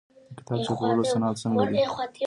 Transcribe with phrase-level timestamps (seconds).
[0.35, 1.75] د کتاب چاپولو صنعت څنګه دی؟